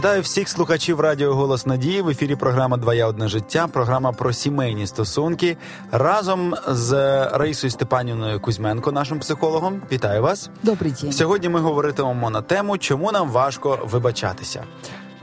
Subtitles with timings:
[0.00, 2.02] Вітаю всіх слухачів Радіо Голос Надії.
[2.02, 3.66] В ефірі програма Двоя одне життя.
[3.66, 5.56] Програма про сімейні стосунки
[5.92, 6.92] разом з
[7.32, 9.82] Раїсою Степанівною Кузьменко, нашим психологом.
[9.92, 10.50] Вітаю вас.
[10.62, 11.12] Добрий день.
[11.12, 14.64] Сьогодні ми говоритимемо на тему, чому нам важко вибачатися.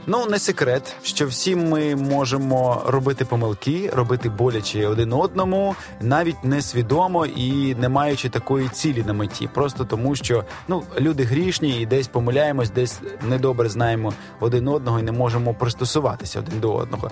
[0.06, 7.26] Ну, не секрет, що всі ми можемо робити помилки, робити боляче один одному, навіть несвідомо
[7.26, 12.08] і не маючи такої цілі на меті, просто тому, що ну люди грішні і десь
[12.08, 17.10] помиляємось, десь недобре знаємо один одного і не можемо пристосуватися один до одного.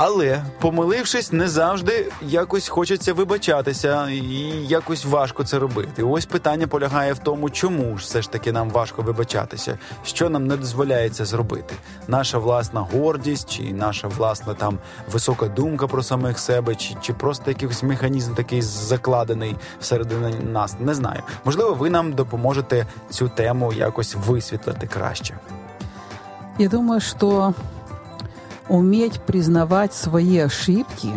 [0.00, 4.22] Але помилившись, не завжди якось хочеться вибачатися, і
[4.68, 6.02] якось важко це робити.
[6.02, 10.46] Ось питання полягає в тому, чому ж все ж таки нам важко вибачатися, що нам
[10.46, 11.74] не дозволяється зробити.
[12.08, 14.78] Наша власна гордість, чи наша власна там
[15.12, 20.76] висока думка про самих себе, чи чи просто якийсь механізм такий закладений всередині нас.
[20.80, 21.22] Не знаю.
[21.44, 25.38] Можливо, ви нам допоможете цю тему якось висвітлити краще.
[26.58, 27.54] Я думаю, що
[28.68, 31.12] уметь признавать свои ошибки,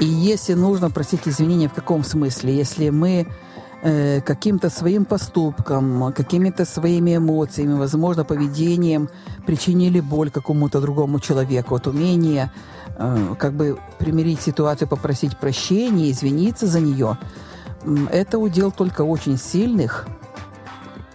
[0.00, 2.56] и если нужно просить извинения, в каком смысле?
[2.56, 3.28] Если мы
[3.82, 9.08] э, каким-то своим поступком, какими-то своими эмоциями, возможно, поведением
[9.46, 12.50] причинили боль какому-то другому человеку, вот умение
[12.98, 17.18] э, как бы примирить ситуацию, попросить прощения, извиниться за нее,
[18.10, 20.06] это удел только очень сильных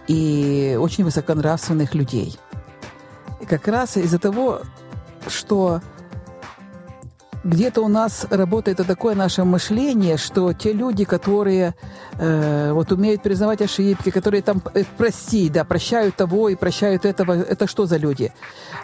[0.08, 2.38] и очень высоконравственных людей.
[3.40, 4.60] И как раз из-за того,
[5.30, 5.80] что
[7.44, 11.74] где-то у нас работает такое наше мышление, что те люди, которые
[12.18, 17.32] э, вот умеют признавать ошибки, которые там э, простить, да, прощают того и прощают этого,
[17.32, 18.32] это что за люди?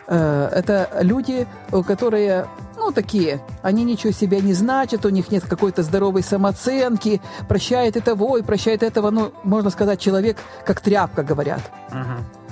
[0.07, 1.47] Э, это люди,
[1.87, 7.97] которые, ну, такие, они ничего себя не значат, у них нет какой-то здоровой самооценки, прощает
[7.97, 11.61] и того, и прощает этого, ну, можно сказать, человек как тряпка, говорят.
[11.91, 12.46] Uh-huh.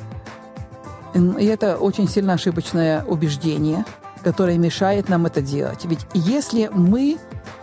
[1.13, 3.85] И это очень сильно ошибочное убеждение,
[4.23, 5.85] которое мешает нам это делать.
[5.85, 7.17] Ведь если мы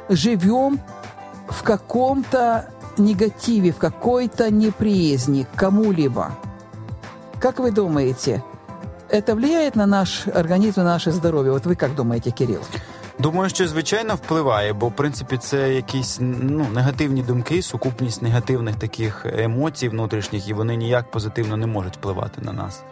[0.09, 0.81] живем
[1.49, 2.69] в каком-то
[2.99, 6.33] негативе, в какой-то неприязни к кому-либо,
[7.41, 8.43] как вы думаете,
[9.09, 11.53] это влияет на наш организм, на наше здоров'я?
[11.53, 12.61] От ви як думаєте, Кирил?
[13.19, 19.27] Думаю, що звичайно впливає, бо в принципі це якісь ну негативні думки, сукупність негативних таких
[19.27, 22.83] емоцій внутрішніх, і вони ніяк позитивно не можуть впливати на нас.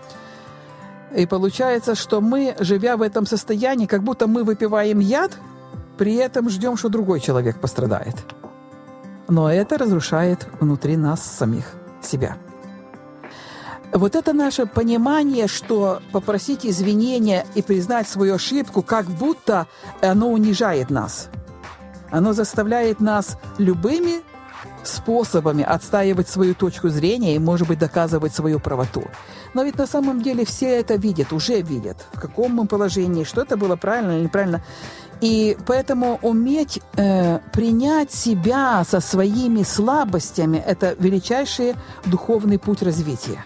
[1.15, 5.31] И получается, что мы, живя в этом состоянии, как будто мы выпиваем яд,
[5.97, 8.15] при этом ждем, что другой человек пострадает.
[9.27, 11.65] Но это разрушает внутри нас самих
[12.01, 12.37] себя.
[13.91, 19.67] Вот это наше понимание, что попросить извинения и признать свою ошибку, как будто
[20.01, 21.29] оно унижает нас.
[22.11, 24.21] Оно заставляет нас любыми
[24.83, 29.03] способами отстаивать свою точку зрения и, может быть, доказывать свою правоту.
[29.53, 33.41] Но ведь на самом деле все это видят, уже видят, в каком мы положении, что
[33.41, 34.61] это было правильно или неправильно.
[35.21, 41.75] И поэтому уметь э, принять себя со своими слабостями– это величайший
[42.05, 43.45] духовный путь развития.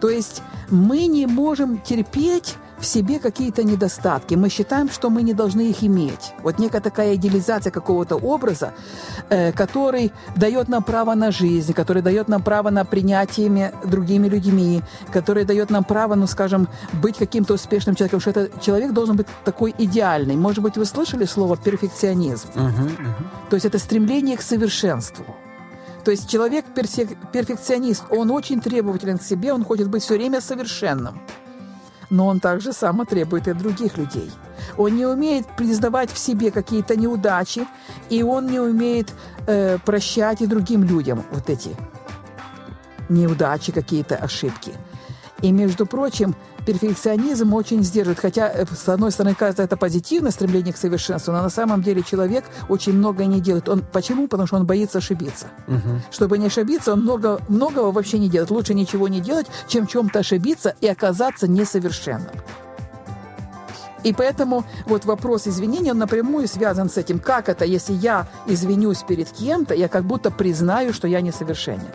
[0.00, 4.36] То есть мы не можем терпеть в себе какие-то недостатки.
[4.36, 6.32] Мы считаем, что мы не должны их иметь.
[6.42, 8.72] Вот некая такая идеализация какого-то образа,
[9.30, 14.82] э, который дает нам право на жизнь, который дает нам право на принятие другими людьми,
[15.12, 16.68] который дает нам право, ну, скажем,
[17.02, 20.36] быть каким-то успешным человеком, что этот человек должен быть такой идеальный.
[20.36, 22.48] Может быть, вы слышали слово перфекционизм?
[22.54, 23.50] Uh-huh, uh-huh.
[23.50, 25.24] То есть это стремление к совершенству.
[26.04, 26.64] То есть человек
[27.32, 31.18] перфекционист, он очень требователен к себе, он хочет быть все время совершенным
[32.14, 34.30] но он также само требует и других людей.
[34.76, 37.66] Он не умеет признавать в себе какие-то неудачи,
[38.08, 39.12] и он не умеет
[39.46, 41.70] э, прощать и другим людям вот эти
[43.08, 44.72] неудачи, какие-то ошибки.
[45.42, 48.20] И, между прочим, перфекционизм очень сдерживает.
[48.20, 52.02] Хотя, э, с одной стороны, кажется, это позитивное стремление к совершенству, но на самом деле
[52.02, 53.68] человек очень многое не делает.
[53.68, 54.28] Он, почему?
[54.28, 55.46] Потому что он боится ошибиться.
[55.68, 56.00] Угу.
[56.10, 58.50] Чтобы не ошибиться, он много, многого вообще не делает.
[58.50, 62.30] Лучше ничего не делать, чем в чем-то ошибиться и оказаться несовершенным.
[64.04, 67.18] И поэтому вот вопрос извинения, он напрямую связан с этим.
[67.18, 71.88] Как это, если я извинюсь перед кем-то, я как будто признаю, что я несовершенен.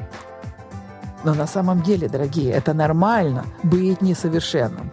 [1.24, 4.92] Но на самом деле, дорогие, это нормально быть несовершенным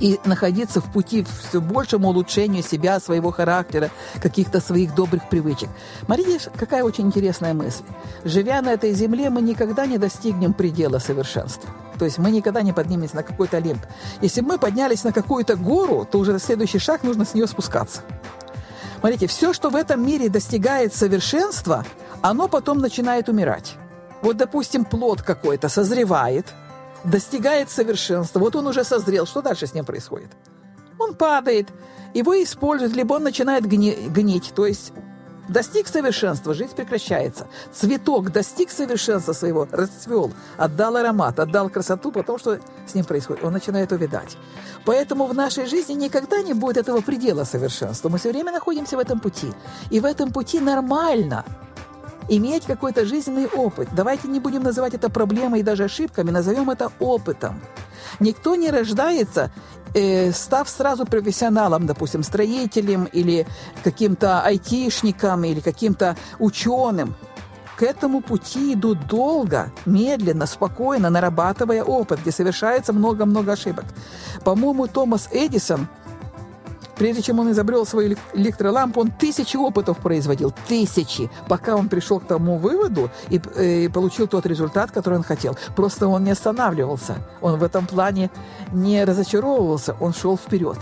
[0.00, 3.90] и находиться в пути все большему улучшению себя, своего характера,
[4.20, 5.68] каких-то своих добрых привычек.
[6.04, 7.84] Смотрите, какая очень интересная мысль.
[8.24, 11.70] Живя на этой земле, мы никогда не достигнем предела совершенства.
[11.98, 13.82] То есть мы никогда не поднимемся на какой-то олимп.
[14.22, 18.00] Если мы поднялись на какую-то гору, то уже следующий шаг нужно с нее спускаться.
[19.00, 21.84] Смотрите, все, что в этом мире достигает совершенства,
[22.22, 23.76] оно потом начинает умирать.
[24.22, 26.46] Вот, допустим, плод какой-то созревает,
[27.04, 30.30] достигает совершенства, вот он уже созрел, что дальше с ним происходит?
[30.98, 31.68] Он падает,
[32.12, 34.92] его используют, либо он начинает гни- гнить, то есть
[35.48, 37.46] достиг совершенства, жизнь прекращается.
[37.72, 43.52] Цветок достиг совершенства своего, расцвел, отдал аромат, отдал красоту, потому что с ним происходит, он
[43.52, 44.36] начинает увядать.
[44.84, 48.08] Поэтому в нашей жизни никогда не будет этого предела совершенства.
[48.08, 49.52] Мы все время находимся в этом пути.
[49.90, 51.44] И в этом пути нормально
[52.30, 53.88] иметь какой-то жизненный опыт.
[53.92, 57.60] Давайте не будем называть это проблемой и даже ошибками, назовем это опытом.
[58.20, 59.50] Никто не рождается,
[59.94, 63.46] э, став сразу профессионалом, допустим, строителем или
[63.84, 67.14] каким-то айтишником или каким-то ученым.
[67.76, 73.86] К этому пути идут долго, медленно, спокойно, нарабатывая опыт, где совершается много-много ошибок.
[74.44, 75.88] По-моему, Томас Эдисон–
[77.00, 82.26] Прежде чем он изобрел свою электролампу, он тысячи опытов производил, тысячи, пока он пришел к
[82.26, 85.56] тому выводу и, э, и получил тот результат, который он хотел.
[85.74, 88.30] Просто он не останавливался, он в этом плане
[88.70, 90.76] не разочаровывался, он шел вперед.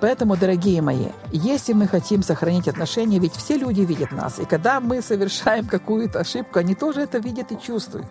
[0.00, 4.78] Поэтому, дорогие мои, если мы хотим сохранить отношения, ведь все люди видят нас, и когда
[4.78, 8.06] мы совершаем какую-то ошибку, они тоже это видят и чувствуют.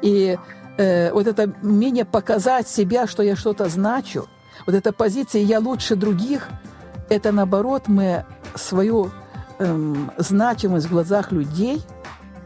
[0.00, 0.38] И
[0.78, 4.26] э, вот это умение показать себя, что я что-то значу–
[4.66, 6.48] вот эта позиция «я лучше других»–
[7.08, 8.24] это, наоборот, мы
[8.54, 9.10] свою
[9.58, 11.82] эм, значимость в глазах людей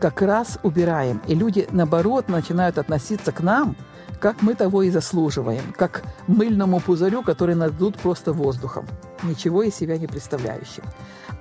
[0.00, 1.20] как раз убираем.
[1.26, 3.76] И люди, наоборот, начинают относиться к нам,
[4.20, 8.86] как мы того и заслуживаем, как мыльному пузырю, который надут просто воздухом,
[9.22, 10.84] ничего из себя не представляющим.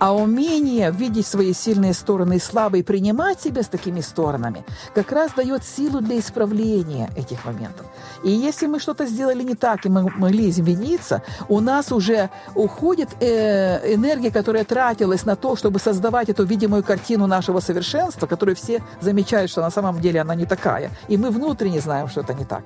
[0.02, 4.66] А умение видеть свои сильные стороны и слабые, принимать себя с такими сторонами,
[4.96, 7.86] как раз дает силу для исправления этих моментов.
[8.24, 13.10] И если мы что-то сделали не так, и мы могли извиниться, у нас уже уходит
[13.20, 18.82] э, энергия, которая тратилась на то, чтобы создавать эту видимую картину нашего совершенства, которую все
[19.02, 20.90] замечают, что на самом деле она не такая.
[21.10, 22.64] И мы внутренне знаем, что это не так.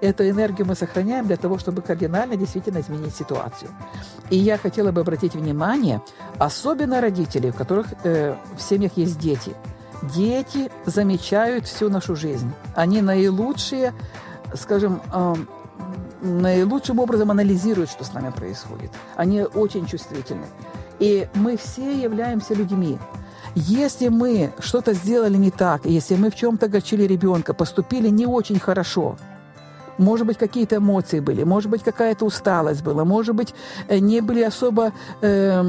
[0.00, 3.70] Эту энергию мы сохраняем для того, чтобы кардинально действительно изменить ситуацию.
[4.30, 6.00] И я хотела бы обратить внимание,
[6.38, 9.54] особенно родителей, у которых э, в семьях есть дети.
[10.14, 12.52] Дети замечают всю нашу жизнь.
[12.76, 13.92] Они наилучшие,
[14.54, 15.34] скажем, э,
[16.22, 18.92] наилучшим образом анализируют, что с нами происходит.
[19.16, 20.46] Они очень чувствительны.
[21.00, 22.98] И мы все являемся людьми.
[23.56, 28.60] Если мы что-то сделали не так, если мы в чем-то огорчили ребенка, поступили не очень
[28.60, 29.16] хорошо–
[29.98, 33.54] может быть, какие-то эмоции были, может быть, какая-то усталость была, может быть,
[33.88, 35.64] э, не были особо э,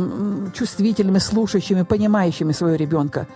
[0.53, 3.27] чувствительными, слушающими, понимающими своего ребенка.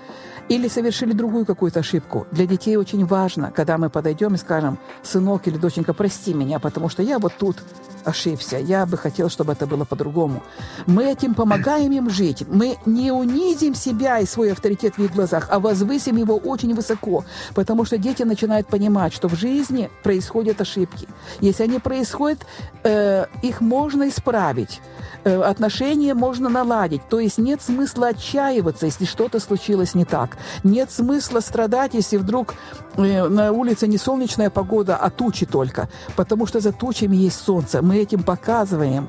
[0.49, 2.27] Или совершили другую какую-то ошибку.
[2.31, 6.89] Для детей очень важно, когда мы подойдем и скажем, сынок или доченька, прости меня, потому
[6.89, 7.57] что я вот тут
[8.05, 8.57] ошибся.
[8.57, 10.43] Я бы хотел, чтобы это было по-другому.
[10.85, 12.43] Мы этим помогаем им жить.
[12.47, 17.25] Мы не унизим себя и свой авторитет в их глазах, а возвысим его очень высоко,
[17.55, 21.07] потому что дети начинают понимать, что в жизни происходят ошибки.
[21.41, 22.39] Если они происходят,
[22.83, 24.81] э, их можно исправить.
[25.25, 27.01] Э, отношения можно наладить.
[27.09, 30.37] То есть нет смысла отчаиваться, если что-то случилось не так.
[30.63, 32.55] Нет смысла страдать, если вдруг
[32.97, 35.87] э, на улице не солнечная погода, а тучи только.
[36.15, 37.81] Потому что за тучами есть солнце.
[37.81, 39.07] Мы этим показываем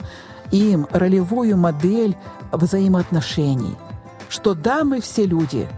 [0.50, 2.16] им ролевую модель
[2.52, 3.76] взаимоотношений.
[4.28, 5.68] Что да, мы все люди.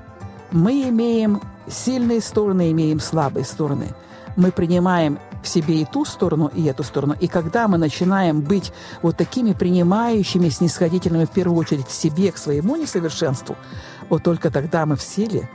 [0.51, 3.89] Мы имеем сильные стороны, имеем слабые стороны.
[4.37, 7.17] Мы принимаем в себе и ту сторону, и эту сторону.
[7.21, 12.39] И когда мы начинаем быть вот такими принимающими, снисходительными, в первую очередь, к себе, к
[12.39, 13.57] своему несовершенству,
[14.09, 15.49] вот только тогда мы в силе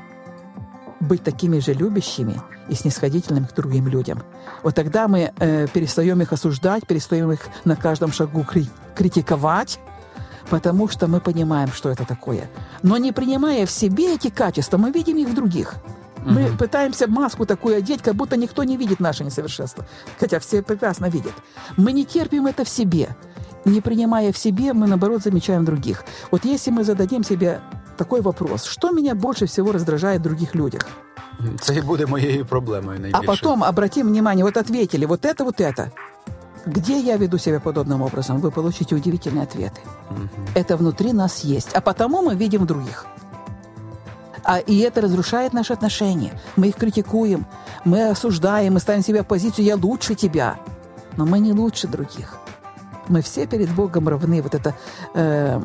[1.01, 4.24] быть такими же любящими и снисходительными к другим людям.
[4.63, 9.79] Вот тогда мы э, перестаем их осуждать, перестаем их на каждом шагу кри- критиковать,
[10.50, 12.50] потому что мы понимаем, что это такое.
[12.84, 15.75] Но не принимая в себе эти качества, мы видим их в других–
[16.25, 16.58] мы угу.
[16.58, 19.86] пытаемся маску такую одеть, как будто никто не видит наше несовершенство.
[20.20, 21.34] Хотя все прекрасно видят.
[21.77, 23.15] Мы не терпим это в себе.
[23.65, 26.03] Не принимая в себе, мы, наоборот, замечаем других.
[26.31, 27.62] Вот если мы зададим себе
[28.00, 30.83] такой вопрос, что меня больше всего раздражает в других людях?
[31.61, 33.21] Це і буде моєю проблемою найбільше.
[33.25, 35.91] А потом обратим внимание, вот ответили, вот это, вот это.
[36.67, 38.41] Где я веду себя подобным образом?
[38.41, 39.81] Вы получите удивительные ответы.
[40.11, 40.29] Угу.
[40.55, 41.71] Это внутри нас есть.
[41.75, 43.07] А потому мы видим других.
[44.43, 46.33] А, и это разрушает наши отношения.
[46.57, 47.47] Мы их критикуем,
[47.85, 50.57] мы осуждаем, мы ставим себя в позицию «я лучше тебя».
[51.17, 52.37] Но мы не лучше других.
[53.09, 54.43] Мы все перед Богом равны.
[54.43, 54.75] Вот эта
[55.15, 55.61] э,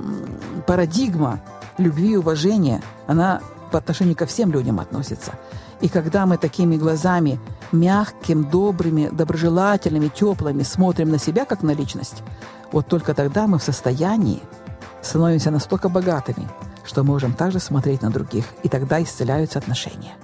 [0.65, 1.39] парадигма
[1.78, 3.40] любви и уважения, она
[3.70, 5.32] по отношению ко всем людям относится.
[5.80, 7.38] И когда мы такими глазами,
[7.72, 12.22] мягким, добрыми, доброжелательными, теплыми смотрим на себя как на личность,
[12.72, 14.42] вот только тогда мы в состоянии
[15.02, 16.48] становимся настолько богатыми,
[16.84, 20.14] что можем также смотреть на других, и тогда исцеляются отношения.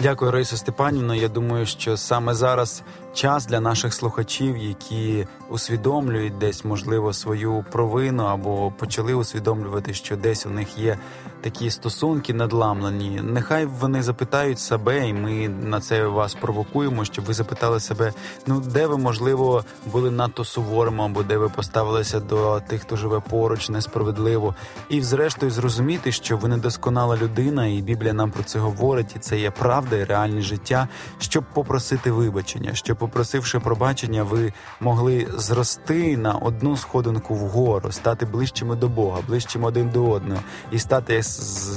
[0.00, 1.14] Дякую, Раїса Степанівна.
[1.14, 2.82] Я думаю, що саме зараз
[3.14, 10.46] час для наших слухачів, які усвідомлюють десь, можливо, свою провину або почали усвідомлювати, що десь
[10.46, 10.98] у них є
[11.40, 13.20] такі стосунки надламлені.
[13.22, 18.12] Нехай вони запитають себе, і ми на це вас провокуємо, щоб ви запитали себе,
[18.46, 23.20] ну де ви можливо були надто суворими, або де ви поставилися до тих, хто живе
[23.30, 24.54] поруч, несправедливо,
[24.88, 29.38] і зрештою зрозуміти, що ви недосконала людина, і Біблія нам про це говорить, і це
[29.38, 30.88] є правда і реальне життя,
[31.18, 38.76] щоб попросити вибачення, щоб попросивши пробачення, ви могли зрости на одну сходинку вгору, стати ближчими
[38.76, 40.40] до Бога, ближчими один до одного,
[40.72, 41.24] і стати, як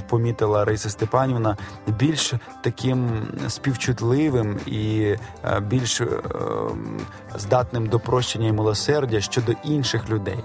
[0.07, 6.07] помітила Раїса Степанівна, більш таким співчутливим і е, більш ем,
[7.35, 10.39] здатним до прощення і милосердя щодо інших людей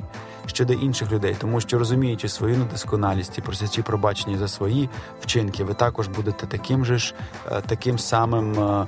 [0.50, 4.88] щодо інших людей, тому що розуміючи свою недосконалість і просячи пробачення за свої
[5.21, 7.14] вчинки, ви також будете таким же ж
[7.52, 8.87] е, таким самим е,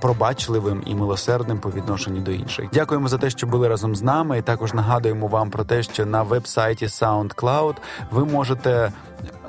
[0.00, 2.68] пробачливим і милосердним по відношенню до інших.
[2.72, 4.38] Дякуємо за те, що були разом з нами.
[4.38, 7.74] І також нагадуємо вам про те, що на веб-сайті SoundCloud
[8.10, 8.92] ви можете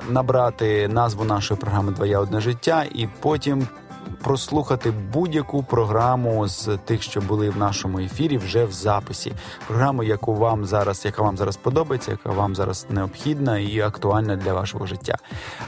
[0.08, 3.68] набрати назву нашої програми Твоє одне життя і потім
[4.26, 9.32] прослухати будь-яку програму з тих, що були в нашому ефірі, вже в записі.
[9.66, 14.52] Програму, яку вам зараз, яка вам зараз подобається, яка вам зараз необхідна і актуальна для
[14.52, 15.16] вашого життя.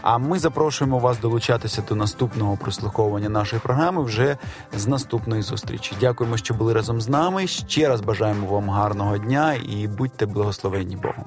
[0.03, 4.37] А ми запрошуємо вас долучатися до наступного прослуховування нашої програми вже
[4.77, 5.93] з наступної зустрічі.
[6.01, 7.47] Дякуємо, що були разом з нами.
[7.47, 11.25] Ще раз бажаємо вам гарного дня і будьте благословенні Богом.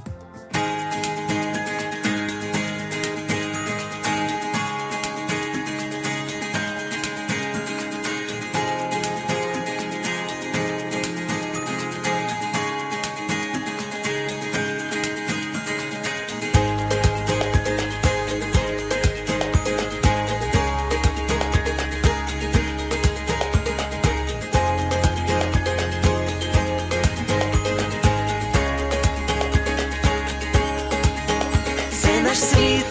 [32.61, 32.90] He's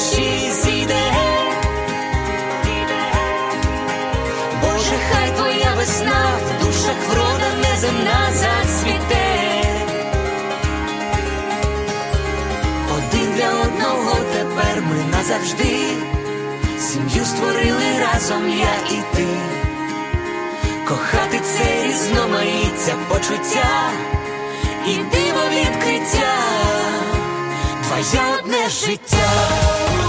[0.00, 1.12] душі зійде.
[4.62, 9.62] Боже, хай твоя весна в душах врода неземна зацвіте.
[12.96, 15.76] Один для одного тепер ми назавжди.
[16.78, 19.26] Сім'ю створили разом я і ти,
[20.88, 23.90] кохати це різноманіття почуття
[24.86, 26.59] і диво відкриття,
[27.90, 29.99] твоє одне життя.